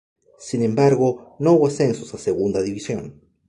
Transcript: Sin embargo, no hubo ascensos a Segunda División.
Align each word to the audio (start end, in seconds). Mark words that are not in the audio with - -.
Sin 0.39 0.63
embargo, 0.63 1.35
no 1.37 1.51
hubo 1.51 1.67
ascensos 1.67 2.11
a 2.15 2.17
Segunda 2.17 2.59
División. 2.63 3.21